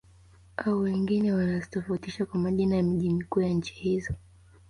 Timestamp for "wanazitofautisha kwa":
1.33-2.39